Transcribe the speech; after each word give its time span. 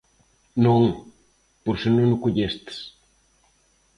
Non, 0.65 0.83
por 1.63 1.75
se 1.81 1.89
non 1.97 2.09
o 2.15 2.21
collestes. 2.23 2.77